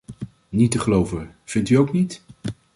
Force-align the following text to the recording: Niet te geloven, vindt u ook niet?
Niet 0.49 0.71
te 0.71 0.79
geloven, 0.79 1.35
vindt 1.43 1.69
u 1.69 1.75
ook 1.75 1.91
niet? 1.91 2.23